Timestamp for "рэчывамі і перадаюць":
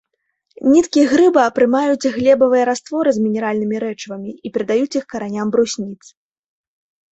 3.85-4.97